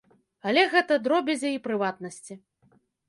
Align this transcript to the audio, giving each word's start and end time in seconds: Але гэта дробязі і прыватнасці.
Але 0.51 0.61
гэта 0.71 0.97
дробязі 1.07 1.53
і 1.57 1.59
прыватнасці. 1.69 2.33